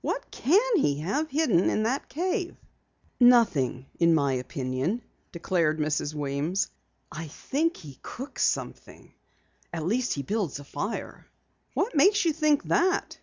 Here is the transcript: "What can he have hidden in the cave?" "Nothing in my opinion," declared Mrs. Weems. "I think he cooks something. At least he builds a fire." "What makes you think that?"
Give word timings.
"What 0.00 0.30
can 0.30 0.78
he 0.78 1.00
have 1.00 1.28
hidden 1.28 1.68
in 1.68 1.82
the 1.82 2.00
cave?" 2.08 2.56
"Nothing 3.20 3.84
in 3.98 4.14
my 4.14 4.32
opinion," 4.32 5.02
declared 5.30 5.78
Mrs. 5.78 6.14
Weems. 6.14 6.70
"I 7.12 7.26
think 7.28 7.76
he 7.76 7.98
cooks 8.00 8.44
something. 8.44 9.12
At 9.74 9.84
least 9.84 10.14
he 10.14 10.22
builds 10.22 10.58
a 10.58 10.64
fire." 10.64 11.26
"What 11.74 11.94
makes 11.94 12.24
you 12.24 12.32
think 12.32 12.62
that?" 12.62 13.18